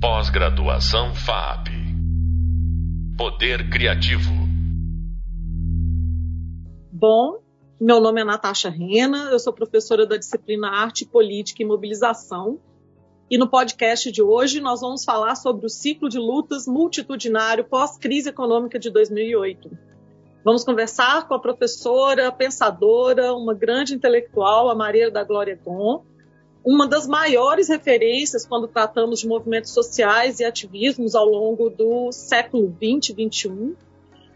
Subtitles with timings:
[0.00, 1.70] Pós-graduação FAP.
[3.16, 4.30] Poder Criativo.
[6.92, 7.40] Bom,
[7.80, 12.60] meu nome é Natasha Rena, eu sou professora da disciplina Arte, Política e Mobilização.
[13.28, 18.28] E no podcast de hoje nós vamos falar sobre o ciclo de lutas multitudinário pós-crise
[18.28, 19.68] econômica de 2008.
[20.44, 26.04] Vamos conversar com a professora, pensadora, uma grande intelectual, a Maria da Glória Gon,
[26.70, 32.76] uma das maiores referências quando tratamos de movimentos sociais e ativismos ao longo do século
[32.78, 33.74] 20 e 21.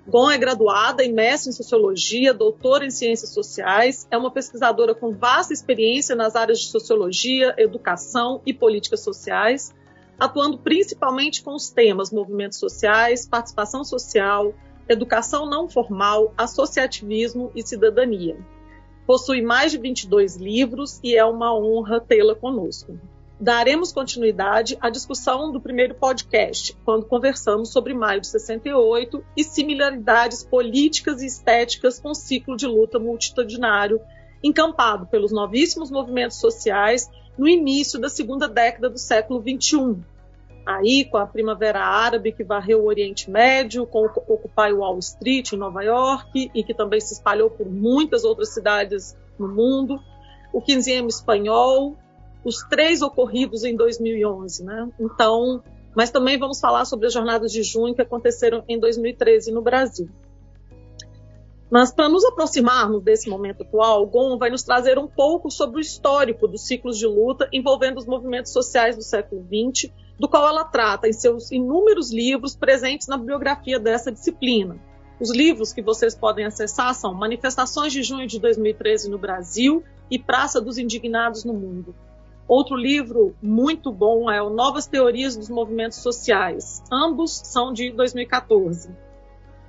[0.09, 5.13] Gon é graduada e mestre em sociologia, doutora em ciências sociais, é uma pesquisadora com
[5.13, 9.71] vasta experiência nas áreas de sociologia, educação e políticas sociais,
[10.19, 14.55] atuando principalmente com os temas movimentos sociais, participação social,
[14.89, 18.39] educação não formal, associativismo e cidadania.
[19.07, 22.99] Possui mais de 22 livros e é uma honra tê-la conosco.
[23.39, 30.45] Daremos continuidade à discussão do primeiro podcast, quando conversamos sobre maio de 68 e similaridades
[30.45, 34.01] políticas e estéticas com o ciclo de luta multitudinário
[34.45, 40.03] encampado pelos novíssimos movimentos sociais no início da segunda década do século XXI,
[40.65, 45.53] aí com a Primavera Árabe que varreu o Oriente Médio, com o Occupy Wall Street
[45.53, 49.99] em Nova York e que também se espalhou por muitas outras cidades no mundo,
[50.53, 51.97] o 15 espanhol,
[52.45, 54.89] os três ocorridos em 2011, né?
[55.01, 55.63] Então,
[55.95, 60.09] mas também vamos falar sobre as jornadas de junho que aconteceram em 2013 no Brasil.
[61.71, 65.81] Mas para nos aproximarmos desse momento atual, Gon vai nos trazer um pouco sobre o
[65.81, 70.65] histórico dos ciclos de luta envolvendo os movimentos sociais do século XX do qual ela
[70.65, 74.77] trata em seus inúmeros livros presentes na bibliografia dessa disciplina.
[75.21, 80.19] Os livros que vocês podem acessar são Manifestações de Junho de 2013 no Brasil e
[80.19, 81.95] Praça dos Indignados no Mundo.
[82.49, 86.83] Outro livro muito bom é o Novas Teorias dos Movimentos Sociais.
[86.91, 88.91] Ambos são de 2014.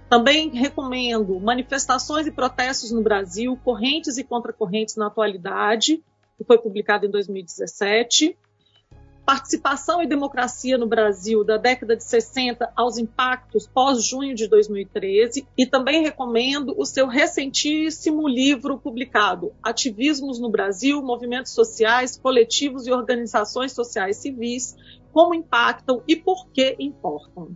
[0.09, 6.03] Também recomendo Manifestações e Protestos no Brasil, Correntes e Contracorrentes na Atualidade,
[6.37, 8.37] que foi publicado em 2017.
[9.25, 15.65] Participação e Democracia no Brasil, da década de 60 aos impactos pós-junho de 2013, e
[15.65, 23.71] também recomendo o seu recentíssimo livro publicado, Ativismos no Brasil, Movimentos Sociais, Coletivos e Organizações
[23.71, 24.75] Sociais Civis,
[25.13, 27.55] Como Impactam e Por que Importam.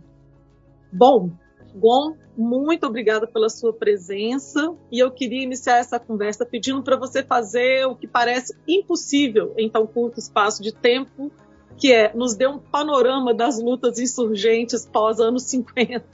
[0.90, 1.32] Bom,
[1.74, 7.22] Gon, muito obrigada pela sua presença e eu queria iniciar essa conversa pedindo para você
[7.22, 11.30] fazer o que parece impossível em tão curto espaço de tempo,
[11.78, 16.04] que é nos dê um panorama das lutas insurgentes pós anos 50.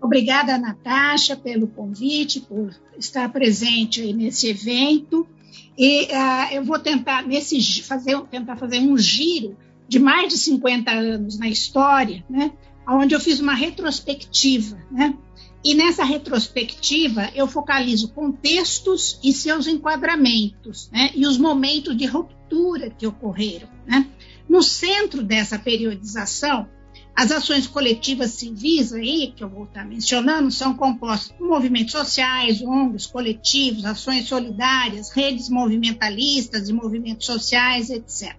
[0.00, 5.26] Obrigada, Natasha, pelo convite, por estar presente nesse evento.
[5.76, 9.56] E uh, eu vou tentar, nesse, fazer, tentar fazer um giro
[9.88, 12.52] de mais de 50 anos na história, né,
[12.86, 14.76] onde eu fiz uma retrospectiva.
[14.90, 15.14] Né,
[15.64, 22.37] e nessa retrospectiva eu focalizo contextos e seus enquadramentos, né, e os momentos de ruptura
[22.98, 23.68] que ocorreram.
[23.86, 24.08] Né?
[24.48, 26.68] No centro dessa periodização,
[27.14, 32.62] as ações coletivas civis aí, que eu vou estar mencionando, são compostas por movimentos sociais,
[32.62, 38.36] ONGs, coletivos, ações solidárias, redes movimentalistas e movimentos sociais, etc.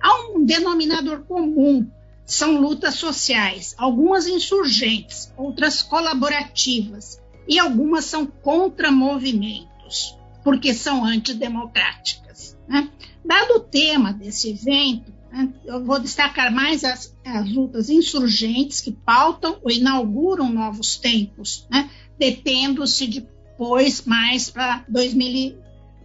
[0.00, 1.90] Há um denominador comum,
[2.24, 12.56] são lutas sociais, algumas insurgentes, outras colaborativas, e algumas são contra movimentos, porque são antidemocráticas.
[12.68, 12.88] Né?
[13.26, 18.92] Dado o tema desse evento, né, eu vou destacar mais as, as, lutas insurgentes que
[18.92, 24.84] pautam ou inauguram novos tempos, né, detendo-se depois mais para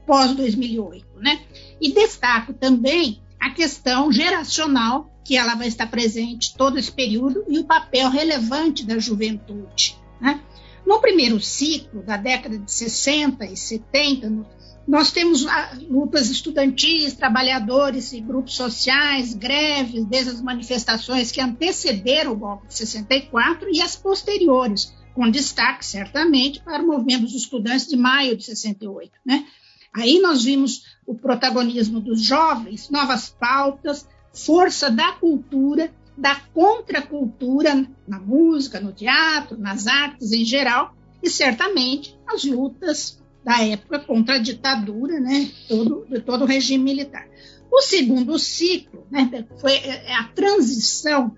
[0.08, 1.04] pós-2008.
[1.18, 1.42] Né?
[1.80, 7.59] E destaco também a questão geracional, que ela vai estar presente todo esse período, e
[7.59, 9.96] o papel relevante da juventude.
[10.20, 10.42] Né?
[10.86, 14.46] No primeiro ciclo, da década de 60 e 70, no
[14.88, 22.34] nós temos ah, lutas estudantis, trabalhadores e grupos sociais, greves, desde as manifestações que antecederam
[22.34, 27.88] o golpe de 64 e as posteriores, com destaque, certamente, para o movimento dos estudantes
[27.88, 29.11] de maio de 68.
[29.26, 29.46] Né?
[29.94, 38.20] Aí nós vimos o protagonismo dos jovens, novas pautas, força da cultura, da contracultura na
[38.20, 44.40] música, no teatro, nas artes em geral, e certamente as lutas da época contra a
[44.40, 47.28] ditadura, né, todo, todo o regime militar.
[47.72, 51.35] O segundo ciclo né, foi é, a transição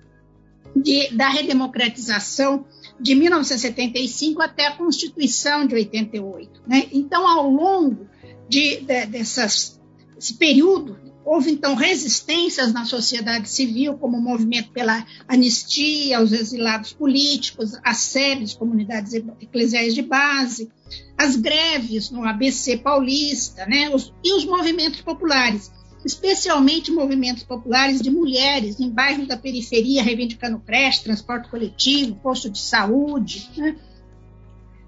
[0.76, 2.66] de, da redemocratização
[3.00, 6.64] de 1975 até a Constituição de 88.
[6.68, 6.88] Né?
[6.92, 8.08] Então, ao longo
[8.50, 9.80] de, de, dessas,
[10.16, 16.92] desse período Houve, então, resistências na sociedade civil, como o movimento pela anistia aos exilados
[16.92, 20.70] políticos, as séries, comunidades eclesiais de base,
[21.18, 25.72] as greves no ABC paulista, né, os, e os movimentos populares,
[26.06, 32.60] especialmente movimentos populares de mulheres em bairros da periferia, reivindicando creche, transporte coletivo, posto de
[32.60, 33.78] saúde, né,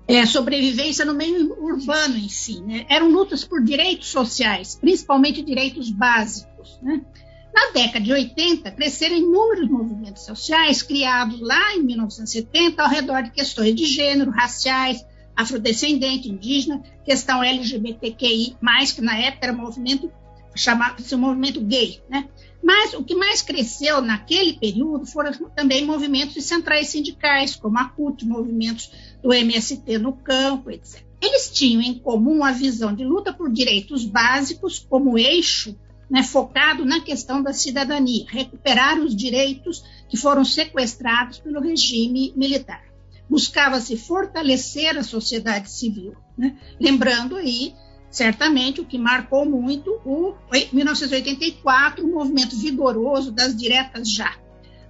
[0.08, 2.62] é, sobrevivência no meio urbano em si.
[2.62, 2.86] Né?
[2.90, 6.80] Eram lutas por direitos sociais, principalmente direitos básicos.
[6.82, 7.02] Né?
[7.54, 13.32] Na década de 80, cresceram inúmeros movimentos sociais criados lá em 1970 ao redor de
[13.32, 15.06] questões de gênero, raciais,
[15.36, 18.58] afrodescendente, indígena, questão LGBTQI,
[18.94, 20.12] que na época era movimento
[20.56, 22.02] chamado-se movimento gay.
[22.10, 22.28] Né?
[22.66, 27.86] Mas o que mais cresceu naquele período foram também movimentos de centrais sindicais, como a
[27.86, 28.92] CUT, movimentos
[29.22, 31.04] do MST no campo, etc.
[31.22, 35.78] Eles tinham em comum a visão de luta por direitos básicos como eixo
[36.10, 42.84] né, focado na questão da cidadania, recuperar os direitos que foram sequestrados pelo regime militar.
[43.30, 46.58] Buscava-se fortalecer a sociedade civil, né?
[46.80, 47.76] lembrando aí
[48.16, 50.36] certamente o que marcou muito o
[50.72, 54.34] 1984, o movimento vigoroso das diretas já,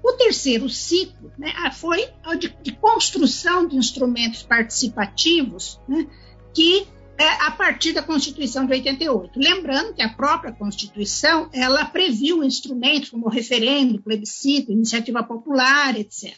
[0.04, 2.08] o terceiro ciclo né, foi
[2.38, 6.06] de, de, construção de instrumentos participativos né,
[6.54, 6.86] que
[7.18, 9.40] é, a partir da Constituição de 88.
[9.40, 16.38] Lembrando que a própria Constituição ela previu instrumentos como referendo, plebiscito, iniciativa popular, etc.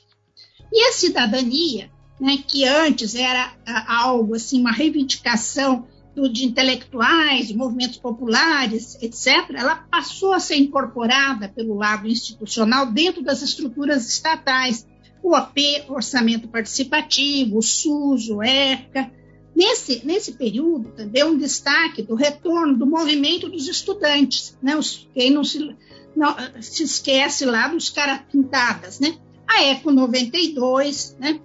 [0.72, 3.54] E a cidadania, né, que antes era
[3.88, 5.86] algo assim, uma reivindicação
[6.24, 13.22] de intelectuais, de movimentos populares, etc., ela passou a ser incorporada pelo lado institucional dentro
[13.22, 14.88] das estruturas estatais,
[15.22, 19.12] o OP, Orçamento Participativo, o SUS, o ECA.
[19.56, 24.76] Nesse, nesse período, também um destaque do retorno do movimento dos estudantes, né?
[24.76, 25.76] Os, quem não se,
[26.16, 29.18] não, se esquece lá dos caras pintadas, né?
[29.48, 31.40] A ECO 92, né?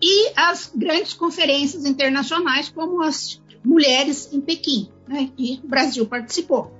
[0.00, 6.72] E as grandes conferências internacionais, como as mulheres em Pequim, né, que o Brasil participou.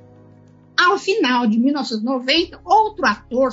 [0.76, 3.50] Ao final de 1990, outro ator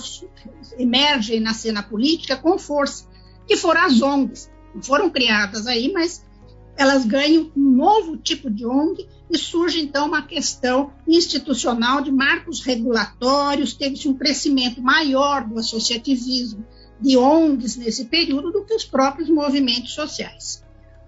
[0.77, 3.07] emerge na cena política com força,
[3.47, 4.51] que foram as ONGs.
[4.75, 6.23] Não foram criadas aí, mas
[6.77, 12.61] elas ganham um novo tipo de ONG e surge então uma questão institucional de marcos
[12.61, 16.65] regulatórios, teve-se um crescimento maior do associativismo
[16.99, 20.64] de ONGs nesse período do que os próprios movimentos sociais.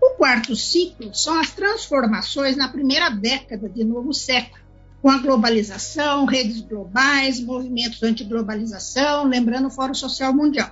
[0.08, 4.64] O quarto ciclo são as transformações na primeira década de novo século,
[5.02, 10.72] com a globalização, redes globais, movimentos anti-globalização, lembrando o Fórum Social Mundial.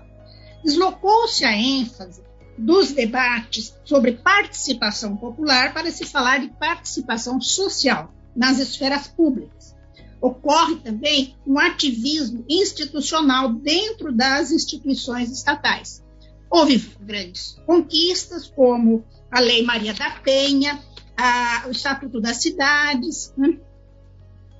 [0.63, 2.23] Deslocou-se a ênfase
[2.57, 9.75] dos debates sobre participação popular para se falar de participação social nas esferas públicas.
[10.21, 16.01] Ocorre também um ativismo institucional dentro das instituições estatais.
[16.49, 19.03] Houve grandes conquistas, como
[19.35, 20.79] a Lei Maria da Penha,
[21.17, 23.57] a, o Estatuto das Cidades, né?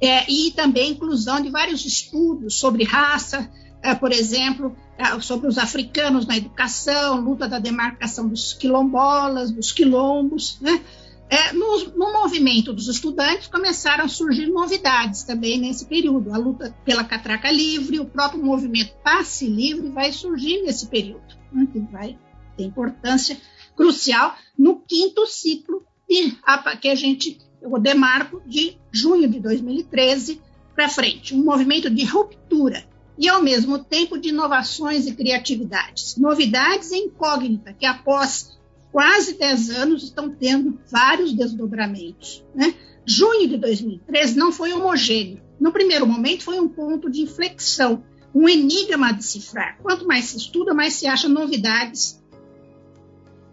[0.01, 3.50] é, e também inclusão de vários estudos sobre raça,
[3.81, 9.72] é, por exemplo, é, sobre os africanos na educação, luta da demarcação dos quilombolas, dos
[9.72, 10.60] quilombos.
[10.60, 10.81] Né?
[11.30, 16.33] É, no, no, movimento dos estudantes começaram a surgir novidades também nesse período.
[16.33, 21.65] A luta pela catraca livre, o próprio movimento passe livre vai surgir nesse período, né?
[21.72, 22.17] que vai
[22.58, 23.38] ter importância
[23.75, 26.38] crucial no quinto ciclo de,
[26.82, 30.39] que a gente eu demarco de junho de 2013
[30.75, 32.86] para frente, um movimento de ruptura
[33.17, 38.55] e ao mesmo tempo de inovações e criatividades, novidades e incógnita que após
[38.91, 42.46] quase 10 anos estão tendo vários desdobramentos.
[42.53, 42.75] Né?
[43.05, 45.41] Junho de 2013 não foi homogêneo.
[45.60, 48.03] No primeiro momento foi um ponto de inflexão,
[48.34, 49.77] um enigma a decifrar.
[49.82, 52.22] Quanto mais se estuda, mais se acha novidades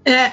[0.05, 0.33] é,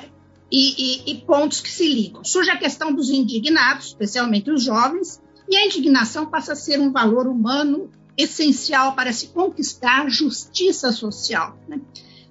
[0.52, 2.24] e, e, e pontos que se ligam.
[2.24, 6.92] Surge a questão dos indignados, especialmente os jovens, e a indignação passa a ser um
[6.92, 11.58] valor humano essencial para se conquistar justiça social.
[11.68, 11.80] Né?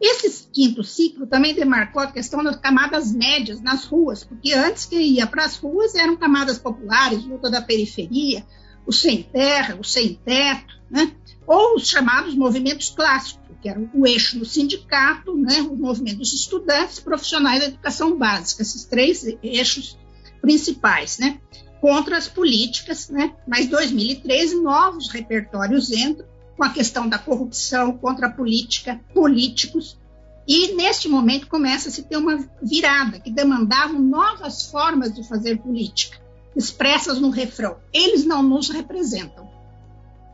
[0.00, 4.96] Esse quinto ciclo também demarcou a questão das camadas médias nas ruas, porque antes que
[4.96, 8.46] ia para as ruas eram camadas populares, luta da periferia,
[8.86, 11.12] o sem terra, o sem teto, né?
[11.48, 16.32] Ou os chamados movimentos clássicos, que era o eixo do sindicato, né, o movimento dos
[16.32, 19.98] estudantes profissionais da educação básica, esses três eixos
[20.42, 21.40] principais, né,
[21.80, 26.26] contra as políticas, né, mas 2013 novos repertórios entram
[26.56, 29.98] com a questão da corrupção contra a política, políticos,
[30.46, 35.58] e neste momento começa a se ter uma virada que demandavam novas formas de fazer
[35.58, 36.18] política,
[36.56, 39.48] expressas no refrão: eles não nos representam.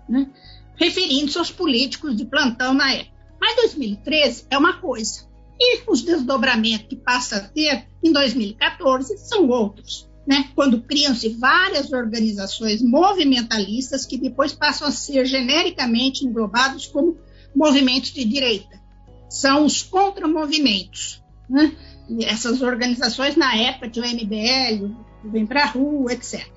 [0.09, 0.31] né?
[0.77, 3.15] Referindo-se aos políticos de plantão na época.
[3.41, 5.29] Mas 2013 é uma coisa,
[5.59, 10.09] e os desdobramentos que passa a ter em 2014 são outros.
[10.27, 10.49] Né?
[10.55, 17.19] Quando criam-se várias organizações movimentalistas que depois passam a ser genericamente englobados como
[17.55, 18.81] movimentos de direita.
[19.29, 21.23] São os contramovimentos.
[21.49, 21.77] Né?
[22.23, 26.54] Essas organizações, na época, tinham o MBL, Vem Pra Rua, etc.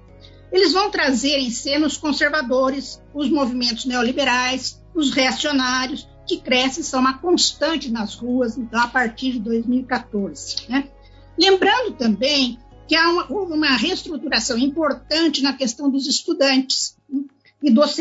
[0.52, 7.00] Eles vão trazer em cena os conservadores, os movimentos neoliberais, os reacionários, que crescem, são
[7.00, 10.70] uma constante nas ruas, então, a partir de 2014.
[10.70, 10.90] Né?
[11.38, 17.24] Lembrando também que há uma, uma reestruturação importante na questão dos estudantes né?
[17.62, 17.96] e dos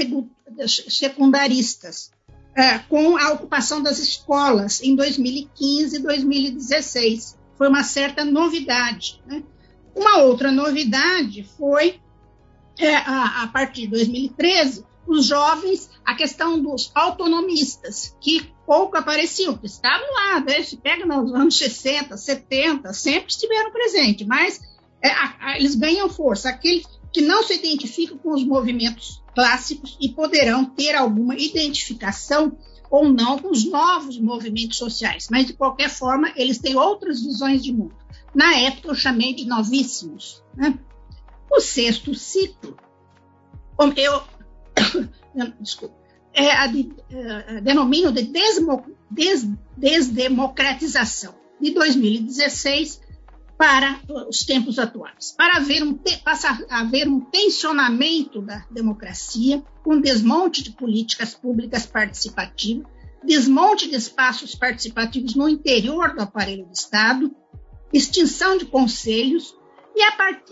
[0.88, 2.10] secundaristas,
[2.54, 7.36] é, com a ocupação das escolas em 2015 e 2016.
[7.56, 9.20] Foi uma certa novidade.
[9.26, 9.42] Né?
[9.94, 12.00] Uma outra novidade foi,
[12.78, 19.56] é, a, a partir de 2013, os jovens a questão dos autonomistas, que pouco apareciam,
[19.56, 20.62] que estavam lá, né?
[20.62, 24.61] se pega nos anos 60, 70, sempre estiveram presentes, mas
[25.02, 29.97] é, a, a, eles ganham força, aqueles que não se identificam com os movimentos clássicos
[30.00, 32.56] e poderão ter alguma identificação
[32.90, 37.62] ou não com os novos movimentos sociais, mas de qualquer forma eles têm outras visões
[37.64, 37.97] de mundo.
[38.35, 40.42] Na época eu chamei de novíssimos.
[40.54, 40.78] Né?
[41.50, 42.76] O sexto ciclo,
[45.34, 45.94] eu desculpa,
[46.32, 53.00] é a de, é, denomino de desmo, des, desdemocratização de 2016
[53.56, 59.98] para os tempos atuais, para haver um, passa a haver um tensionamento da democracia, um
[59.98, 62.86] desmonte de políticas públicas participativas,
[63.24, 67.34] desmonte de espaços participativos no interior do aparelho do Estado,
[67.92, 69.56] extinção de conselhos,
[69.96, 70.42] e a part,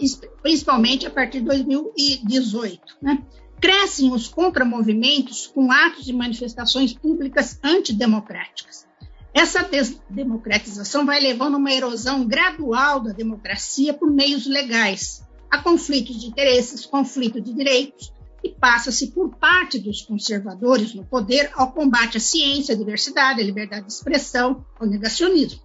[0.42, 2.80] principalmente a partir de 2018.
[3.02, 3.22] Né?
[3.60, 8.86] Crescem os contramovimentos com atos e manifestações públicas antidemocráticas.
[9.34, 16.20] Essa desdemocratização vai levando a uma erosão gradual da democracia por meios legais, a conflitos
[16.20, 22.16] de interesses, conflito de direitos, e passa-se por parte dos conservadores no poder ao combate
[22.16, 25.60] à ciência, à diversidade, à liberdade de expressão, ao negacionismo.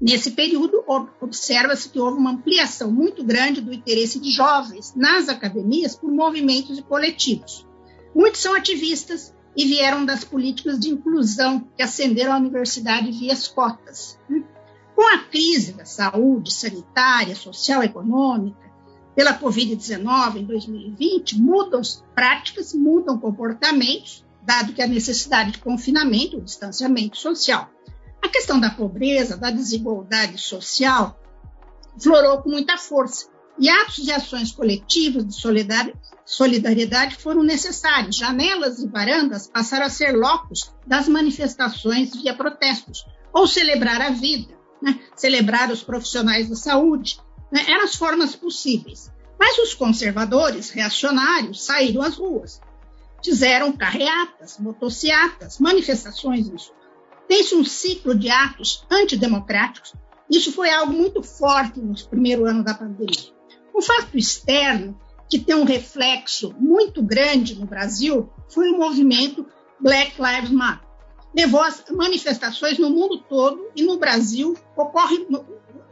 [0.00, 0.82] Nesse período,
[1.20, 6.78] observa-se que houve uma ampliação muito grande do interesse de jovens nas academias por movimentos
[6.78, 7.66] e coletivos.
[8.14, 13.46] Muitos são ativistas e vieram das políticas de inclusão que ascenderam à universidade via as
[13.46, 14.18] cotas.
[14.96, 18.70] Com a crise da saúde sanitária, social e econômica,
[19.14, 21.82] pela Covid-19 em 2020, mudam
[22.14, 27.68] práticas, mudam comportamentos, dado que a necessidade de confinamento, distanciamento social.
[28.22, 31.18] A questão da pobreza, da desigualdade social,
[31.98, 33.28] florou com muita força.
[33.58, 35.34] E atos e ações coletivas de
[36.24, 38.16] solidariedade foram necessários.
[38.16, 44.54] Janelas e varandas passaram a ser locos das manifestações via protestos, ou celebrar a vida,
[44.82, 44.98] né?
[45.14, 47.20] celebrar os profissionais da saúde.
[47.52, 47.64] Né?
[47.68, 49.10] Eram as formas possíveis.
[49.38, 52.60] Mas os conservadores, reacionários, saíram às ruas.
[53.22, 56.48] Fizeram carreatas, motociatas, manifestações
[57.30, 59.94] tem-se um ciclo de atos antidemocráticos.
[60.28, 63.30] Isso foi algo muito forte nos primeiros anos da pandemia.
[63.72, 69.46] Um fato externo que tem um reflexo muito grande no Brasil foi o movimento
[69.78, 70.88] Black Lives Matter.
[71.32, 75.24] Levou as manifestações no mundo todo e no Brasil ocorre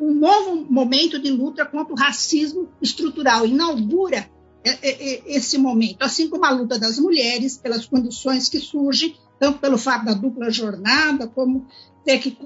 [0.01, 3.47] um novo momento de luta contra o racismo estrutural.
[3.47, 4.29] Inaugura
[4.65, 9.17] é, é, é, esse momento, assim como a luta das mulheres pelas condições que surgem
[9.39, 11.67] tanto pelo fato da dupla jornada, como
[12.05, 12.37] ter que,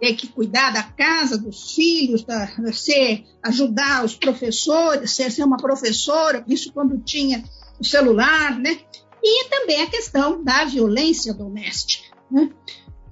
[0.00, 5.56] ter que cuidar da casa, dos filhos, da, ser, ajudar os professores, ser, ser uma
[5.56, 7.44] professora, isso quando tinha
[7.78, 8.78] o celular, né?
[9.22, 12.16] E também a questão da violência doméstica.
[12.30, 12.50] Né?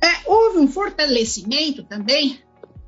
[0.01, 2.41] É, houve um fortalecimento também,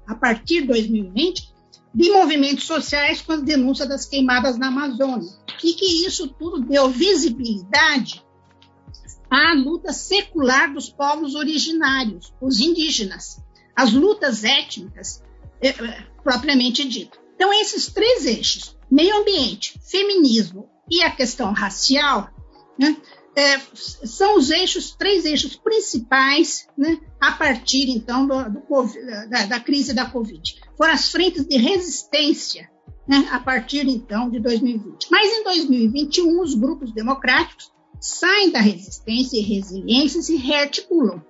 [0.07, 1.51] a partir de 2020,
[1.93, 5.29] de movimentos sociais com as denúncias das queimadas na Amazônia.
[5.63, 8.25] E que isso tudo deu visibilidade
[9.31, 13.41] à luta secular dos povos originários, os indígenas,
[13.77, 15.23] as lutas étnicas
[15.63, 17.19] é, é, propriamente dito.
[17.37, 22.29] Então, esses três eixos, meio ambiente, feminismo e a questão racial,
[22.79, 22.97] né,
[23.37, 29.61] é, são os eixos, três eixos principais, né, a partir então do, do da, da,
[29.61, 30.61] crise da Covid.
[30.77, 32.69] Foram as frentes de resistência,
[33.07, 35.07] né, a partir então de 2020.
[35.11, 37.71] Mas em 2021, os grupos democráticos
[38.01, 41.23] saem da resistência e resiliência e se rearticulam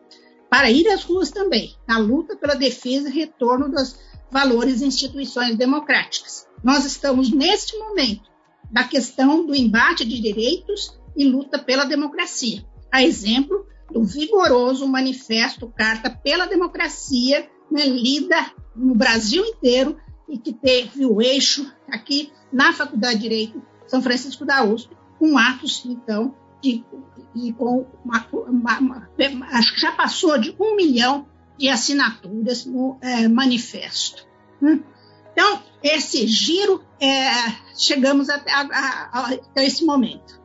[0.48, 3.96] para ir às ruas também, na luta pela defesa e retorno dos
[4.30, 6.46] valores e instituições democráticas.
[6.62, 8.30] Nós estamos, neste momento,
[8.70, 12.64] da questão do embate de direitos e luta pela democracia.
[12.92, 19.96] A exemplo do vigoroso manifesto Carta pela Democracia, né, lida no Brasil inteiro
[20.28, 25.36] e que teve o eixo aqui na Faculdade de Direito São Francisco da USP, com
[25.36, 26.84] atos, então, de,
[27.34, 29.08] e com uma, uma, uma,
[29.52, 31.26] acho que já passou de um milhão
[31.56, 34.26] de assinaturas no é, manifesto.
[34.60, 34.82] Né?
[35.32, 37.30] Então, esse giro, é,
[37.76, 40.40] chegamos até, a, a, até esse momento.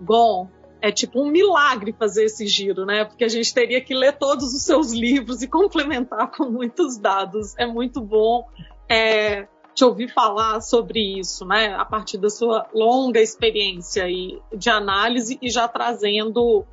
[0.00, 0.48] Bom,
[0.80, 3.04] é tipo um milagre fazer esse giro, né?
[3.04, 7.54] Porque a gente teria que ler todos os seus livros e complementar com muitos dados.
[7.56, 8.48] É muito bom
[8.88, 11.74] é, te ouvir falar sobre isso, né?
[11.74, 14.06] A partir da sua longa experiência
[14.54, 16.64] de análise e já trazendo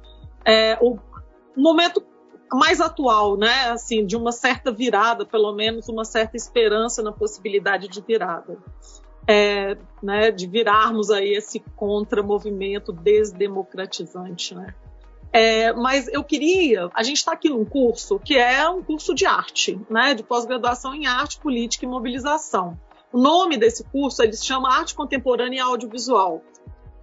[0.46, 0.98] é, o
[1.56, 2.04] momento
[2.52, 3.70] mais atual, né?
[3.70, 8.58] Assim, de uma certa virada, pelo menos uma certa esperança na possibilidade de virada.
[9.32, 14.74] É, né, de virarmos aí esse contra-movimento desdemocratizante, né?
[15.32, 19.28] É, mas eu queria, a gente está aqui num curso que é um curso de
[19.28, 22.76] arte, né, de pós-graduação em arte, política e mobilização.
[23.12, 26.42] O nome desse curso ele se chama Arte Contemporânea e Audiovisual.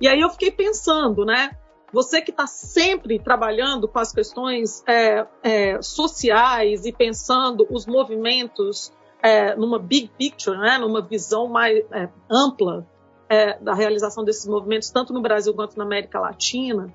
[0.01, 1.57] E aí eu fiquei pensando, né,
[1.93, 8.93] você que está sempre trabalhando com as questões é, é, sociais e pensando os movimentos
[9.23, 12.87] é, numa big picture, né, numa visão mais é, ampla
[13.29, 16.93] é, da realização desses movimentos, tanto no Brasil quanto na América Latina,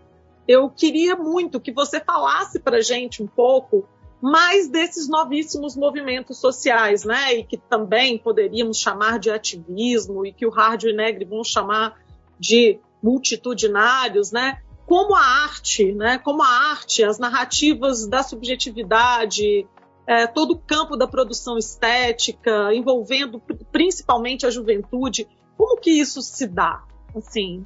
[0.47, 3.87] eu queria muito que você falasse para gente um pouco
[4.21, 10.45] mais desses novíssimos movimentos sociais, né, e que também poderíamos chamar de ativismo e que
[10.45, 11.99] o Hard e Negri vão chamar
[12.39, 19.67] de multitudinários, né, como a arte, né, como a arte, as narrativas da subjetividade,
[20.05, 26.47] é, todo o campo da produção estética, envolvendo principalmente a juventude, como que isso se
[26.47, 26.83] dá?
[27.15, 27.65] Assim.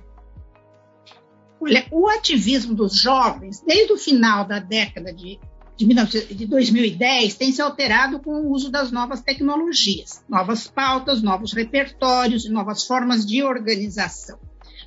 [1.60, 5.40] Olha, o ativismo dos jovens, desde o final da década de,
[5.78, 11.22] de, 19, de 2010, tem se alterado com o uso das novas tecnologias, novas pautas,
[11.22, 14.40] novos repertórios, novas formas de organização,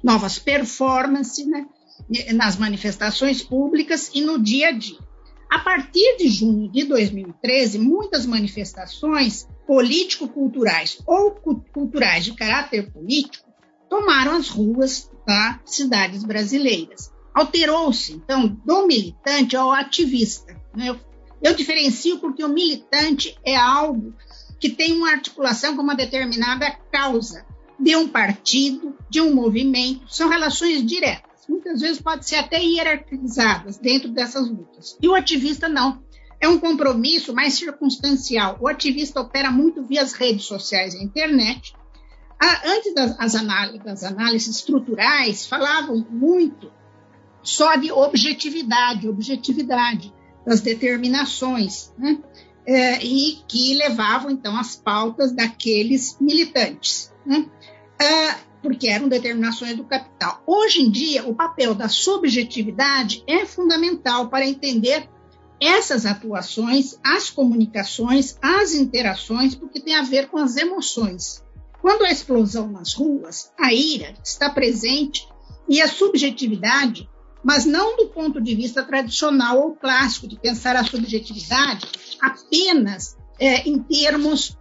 [0.02, 1.66] novas performances, né?
[2.34, 4.98] nas manifestações públicas e no dia a dia.
[5.50, 11.32] A partir de junho de 2013, muitas manifestações político-culturais ou
[11.72, 13.48] culturais de caráter político
[13.88, 17.10] tomaram as ruas das cidades brasileiras.
[17.34, 20.57] Alterou-se, então, do militante ao ativista.
[20.86, 20.98] Eu,
[21.42, 24.14] eu diferencio porque o militante é algo
[24.60, 27.46] que tem uma articulação com uma determinada causa
[27.78, 33.78] de um partido, de um movimento, são relações diretas muitas vezes pode ser até hierarquizadas
[33.78, 34.96] dentro dessas lutas.
[35.00, 36.02] E o ativista não.
[36.40, 38.58] É um compromisso mais circunstancial.
[38.60, 41.74] O ativista opera muito via as redes sociais e internet.
[42.64, 46.70] Antes das análises, das análises estruturais, falavam muito
[47.42, 50.12] só de objetividade, objetividade
[50.48, 52.18] das determinações, né?
[52.66, 57.12] É, e que levavam então as pautas daqueles militantes.
[57.24, 57.46] Né?
[58.00, 60.42] É, porque eram determinações do capital.
[60.46, 65.08] Hoje em dia, o papel da subjetividade é fundamental para entender
[65.60, 71.42] essas atuações, as comunicações, as interações, porque tem a ver com as emoções.
[71.80, 75.26] Quando a explosão nas ruas, a ira está presente
[75.68, 77.08] e a subjetividade,
[77.42, 81.86] mas não do ponto de vista tradicional ou clássico de pensar a subjetividade
[82.20, 84.56] apenas é, em termos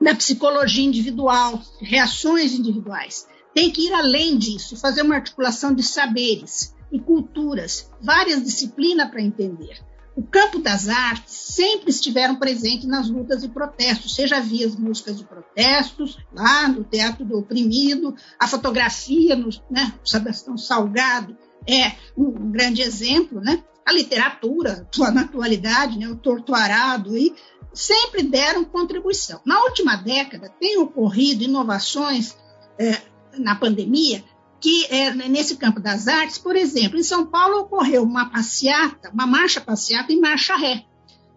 [0.00, 3.26] da psicologia individual, reações individuais.
[3.54, 9.20] Tem que ir além disso, fazer uma articulação de saberes e culturas, várias disciplinas para
[9.20, 9.78] entender.
[10.16, 15.16] O campo das artes sempre estiveram presentes nas lutas e protestos, seja via as músicas
[15.16, 21.36] de protestos, lá no Teatro do Oprimido, a fotografia no né, Sebastião Salgado
[21.66, 23.62] é um grande exemplo, né?
[23.86, 27.34] A literatura, na atualidade, né, o torturado e
[27.72, 29.40] sempre deram contribuição.
[29.44, 32.36] Na última década, tem ocorrido inovações
[32.78, 32.98] é,
[33.38, 34.22] na pandemia
[34.60, 39.26] que é, nesse campo das artes, por exemplo, em São Paulo ocorreu uma passeata, uma
[39.26, 40.84] marcha passeata em marcha ré,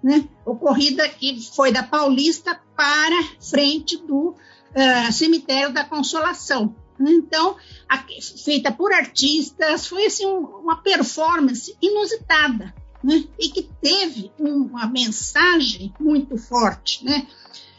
[0.03, 0.27] né?
[0.45, 6.75] ocorrida que foi da Paulista para frente do uh, cemitério da Consolação.
[7.09, 7.55] Então,
[7.89, 8.03] a,
[8.43, 13.25] feita por artistas, foi assim, uma performance inusitada né?
[13.37, 17.03] e que teve uma mensagem muito forte.
[17.03, 17.27] Né?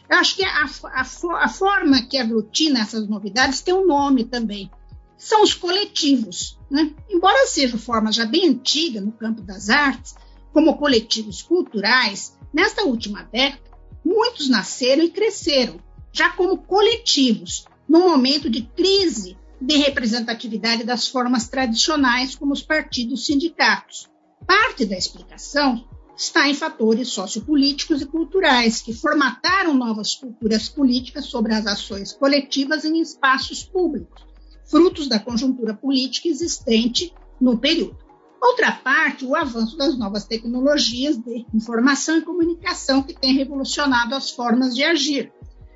[0.09, 1.01] Eu acho que a, a,
[1.45, 4.71] a forma que aglutina essas novidades tem um nome também.
[5.17, 6.59] São os coletivos.
[6.71, 6.93] Né?
[7.09, 10.15] Embora seja forma já bem antiga no campo das artes,
[10.53, 13.63] como coletivos culturais, nesta última década,
[14.05, 15.81] muitos nasceram e cresceram,
[16.13, 23.25] já como coletivos, num momento de crise de representatividade das formas tradicionais, como os partidos
[23.25, 24.11] sindicatos.
[24.45, 31.55] Parte da explicação está em fatores sociopolíticos e culturais, que formataram novas culturas políticas sobre
[31.55, 34.27] as ações coletivas em espaços públicos,
[34.65, 37.99] frutos da conjuntura política existente no período.
[38.43, 44.33] Outra parte, o avanço das novas tecnologias de informação e comunicação que tem revolucionado as
[44.33, 45.33] formas de agir,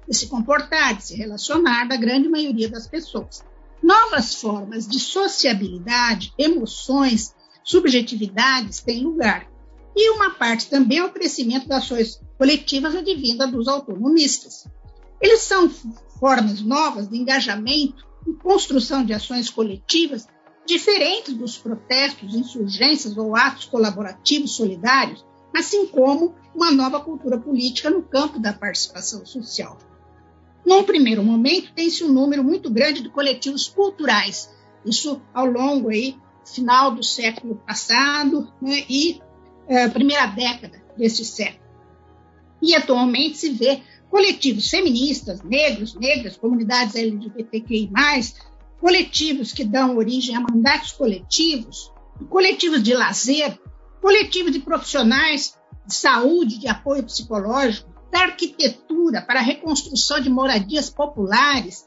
[0.08, 3.44] de se comportar, de se relacionar da grande maioria das pessoas.
[3.82, 9.46] Novas formas de sociabilidade, emoções, subjetividades têm lugar.
[9.94, 14.66] E uma parte também é o crescimento das ações coletivas advinda dos autonomistas.
[15.20, 15.68] Eles são
[16.18, 20.26] formas novas de engajamento e construção de ações coletivas
[20.66, 25.24] diferentes dos protestos, insurgências ou atos colaborativos solidários,
[25.56, 29.78] assim como uma nova cultura política no campo da participação social.
[30.68, 34.50] Num primeiro momento, tem-se um número muito grande de coletivos culturais,
[34.84, 39.18] isso ao longo aí, final do século passado né, e
[39.66, 41.64] é, primeira década deste século.
[42.60, 47.90] E atualmente se vê coletivos feministas, negros, negras, comunidades LGBTQI+,
[48.78, 51.90] coletivos que dão origem a mandatos coletivos,
[52.28, 53.58] coletivos de lazer,
[54.02, 60.90] coletivos de profissionais de saúde, de apoio psicológico, da arquitetura para a reconstrução de moradias
[60.90, 61.84] populares.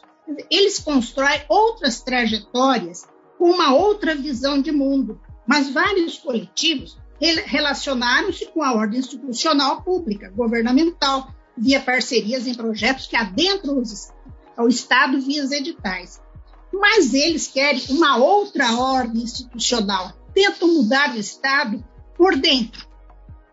[0.50, 3.08] Eles constroem outras trajetórias
[3.38, 6.98] com uma outra visão de mundo, mas vários coletivos
[7.46, 13.82] relacionaram-se com a ordem institucional pública, governamental, via parcerias em projetos que adentram
[14.58, 16.22] o Estado via editais
[16.72, 20.14] mas eles querem uma outra ordem institucional.
[20.34, 21.84] Tentam mudar o Estado
[22.16, 22.88] por dentro.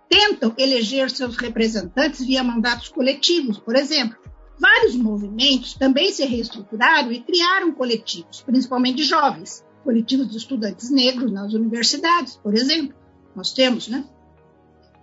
[0.08, 4.16] Tentam eleger seus representantes via mandatos coletivos, por exemplo.
[4.58, 11.30] Vários movimentos também se reestruturaram e criaram coletivos, principalmente de jovens, coletivos de estudantes negros
[11.30, 12.96] nas universidades, por exemplo.
[13.36, 14.04] Nós temos, né?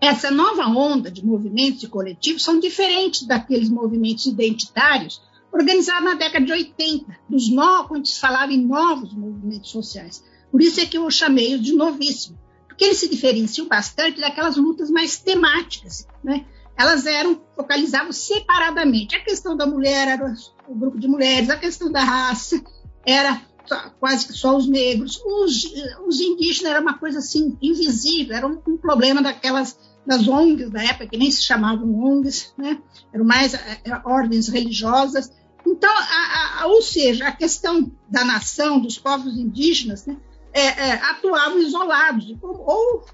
[0.02, 6.46] Essa nova onda de movimentos e coletivos são diferentes daqueles movimentos identitários organizado na década
[6.46, 10.22] de 80, dos novos, quando se falava em novos movimentos sociais.
[10.52, 12.38] Por isso é que eu chamei-os de novíssimo,
[12.76, 16.46] porque eles se diferenciam bastante daquelas lutas mais temáticas, né?
[16.78, 19.16] Elas eram focalizavam separadamente.
[19.16, 20.36] A questão da mulher era
[20.68, 22.62] o grupo de mulheres, a questão da raça
[23.06, 25.74] era só, quase que só os negros, os,
[26.06, 30.84] os indígenas era uma coisa assim invisível, era um, um problema daquelas das ONGs da
[30.84, 32.80] época, que nem se chamavam ONGs, né?
[33.12, 35.32] eram mais é, ordens religiosas,
[35.66, 40.16] então, a, a, ou seja, a questão da nação, dos povos indígenas, né,
[40.56, 43.06] é, é, atuavam isolados, ou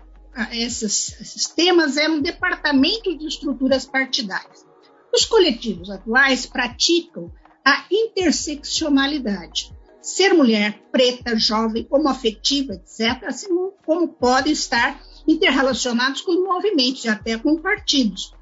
[0.52, 4.64] esses, esses temas eram departamentos de estruturas partidárias.
[5.12, 7.32] Os coletivos atuais praticam
[7.66, 9.76] a interseccionalidade.
[10.02, 13.50] Ser mulher, preta, jovem, homoafetiva, etc., assim
[13.86, 18.34] como podem estar interrelacionados com movimentos e até com partidos.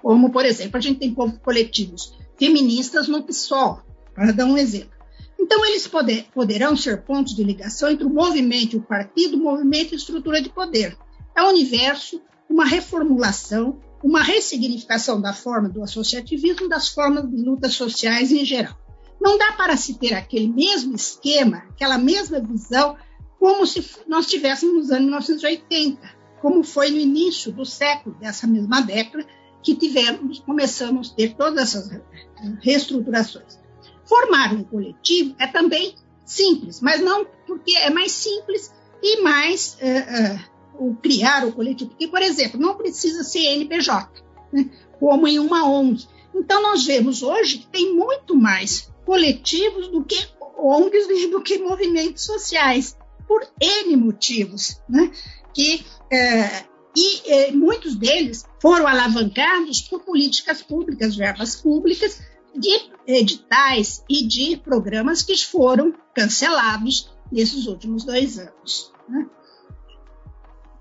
[0.00, 3.82] Como, por exemplo, a gente tem coletivos feministas no PSOL,
[4.14, 4.99] para dar um exemplo.
[5.40, 9.42] Então, eles poder, poderão ser pontos de ligação entre o movimento e o partido, o
[9.42, 10.98] movimento e a estrutura de poder.
[11.34, 17.72] É um universo, uma reformulação, uma ressignificação da forma do associativismo, das formas de lutas
[17.72, 18.76] sociais em geral.
[19.18, 22.96] Não dá para se ter aquele mesmo esquema, aquela mesma visão,
[23.38, 26.00] como se nós tivéssemos nos anos 1980,
[26.42, 29.26] como foi no início do século, dessa mesma década,
[29.62, 32.00] que tivemos, começamos a ter todas essas
[32.62, 33.59] reestruturações.
[34.10, 35.94] Formar um coletivo é também
[36.24, 41.90] simples, mas não porque é mais simples e mais uh, uh, o criar o coletivo.
[41.90, 44.10] Porque, por exemplo, não precisa ser NPJ,
[44.52, 44.68] né,
[44.98, 46.08] como em uma ONG.
[46.34, 50.18] Então, nós vemos hoje que tem muito mais coletivos do que
[50.58, 52.96] ONGs do que movimentos sociais,
[53.28, 55.12] por N motivos, né,
[55.54, 62.20] que uh, e eh, muitos deles foram alavancados por políticas públicas, verbas públicas,
[62.54, 68.92] de editais e de programas que foram cancelados nesses últimos dois anos.
[69.08, 69.26] Né?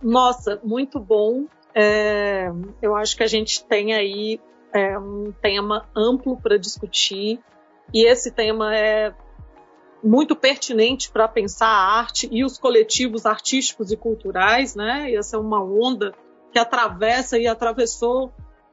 [0.02, 1.46] Nossa, muito bom.
[1.74, 2.52] É,
[2.82, 4.40] eu acho que a gente tem aí
[4.74, 7.40] é, um tema amplo para discutir
[7.94, 9.14] e esse tema é
[10.04, 15.14] muito pertinente para pensar a arte e os coletivos artísticos e culturais, né?
[15.14, 16.14] Essa é uma onda
[16.52, 18.32] que atravessa e atravessou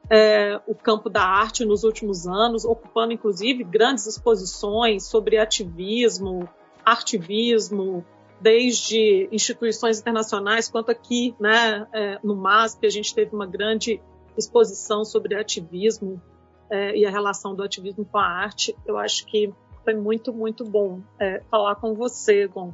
[0.09, 6.47] é, o campo da arte nos últimos anos, ocupando inclusive grandes exposições sobre ativismo,
[6.85, 8.05] artivismo,
[8.39, 13.99] desde instituições internacionais quanto aqui, né, é, no MASP a gente teve uma grande
[14.37, 16.21] exposição sobre ativismo
[16.69, 18.75] é, e a relação do ativismo com a arte.
[18.85, 22.73] Eu acho que Foi muito, muito bom é, falar com você, Gon.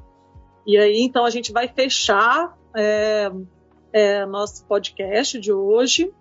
[0.65, 3.31] E aí, então, a gente vai fechar é,
[3.91, 6.11] é, nosso podcast de hoje.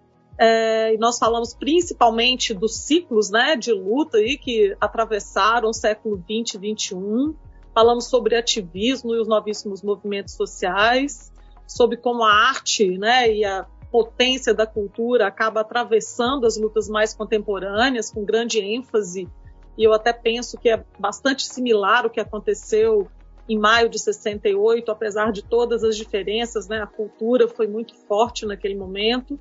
[0.44, 6.61] É, nós falamos principalmente dos ciclos né, de luta aí que atravessaram o século XX
[6.61, 6.96] e XXI.
[7.72, 11.33] Falamos sobre ativismo e os novíssimos movimentos sociais,
[11.64, 17.14] sobre como a arte né, e a potência da cultura acaba atravessando as lutas mais
[17.14, 19.28] contemporâneas, com grande ênfase.
[19.78, 23.07] E eu até penso que é bastante similar o que aconteceu
[23.48, 28.44] em maio de 68, apesar de todas as diferenças, né, a cultura foi muito forte
[28.44, 29.38] naquele momento.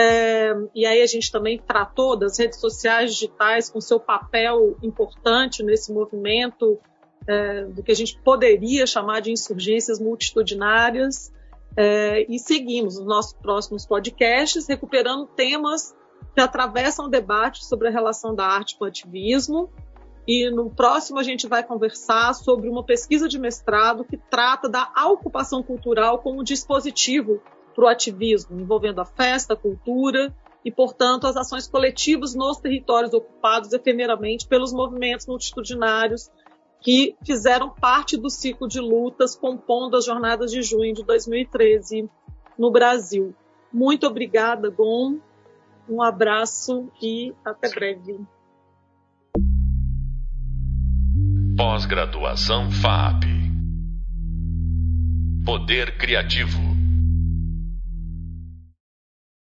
[0.00, 5.60] É, e aí a gente também tratou das redes sociais digitais com seu papel importante
[5.60, 6.78] nesse movimento
[7.26, 11.32] é, do que a gente poderia chamar de insurgências multitudinárias.
[11.76, 15.96] É, e seguimos os nossos próximos podcasts recuperando temas
[16.32, 19.68] que atravessam o debate sobre a relação da arte com o ativismo.
[20.28, 24.92] E no próximo a gente vai conversar sobre uma pesquisa de mestrado que trata da
[25.08, 27.42] ocupação cultural como dispositivo
[27.78, 33.14] para o ativismo, envolvendo a festa, a cultura e, portanto, as ações coletivas nos territórios
[33.14, 36.28] ocupados efemeramente pelos movimentos multitudinários
[36.80, 42.10] que fizeram parte do ciclo de lutas compondo as jornadas de junho de 2013
[42.58, 43.32] no Brasil.
[43.72, 45.20] Muito obrigada, Gon.
[45.88, 48.18] Um abraço e até breve.
[51.56, 53.22] Pós-graduação FAP.
[55.44, 56.77] Poder Criativo.